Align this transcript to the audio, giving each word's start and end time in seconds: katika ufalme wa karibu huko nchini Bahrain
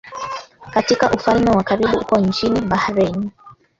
katika 0.71 1.11
ufalme 1.11 1.51
wa 1.51 1.63
karibu 1.63 1.97
huko 1.99 2.17
nchini 2.19 2.61
Bahrain 2.61 3.29